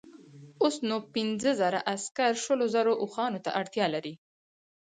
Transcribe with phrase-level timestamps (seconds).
[0.61, 4.13] اوس نو که پنځه زره عسکر شلو زرو اوښانو ته اړتیا لري.